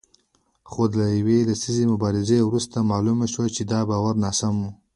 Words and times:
خو 0.69 0.81
له 0.99 1.05
یوې 1.17 1.37
لسیزې 1.49 1.85
مبارزې 1.93 2.39
وروسته 2.43 2.87
معلومه 2.91 3.25
شوه 3.33 3.47
چې 3.55 3.61
دا 3.71 3.79
باور 3.89 4.15
ناسم 4.23 4.55
و 4.61 4.65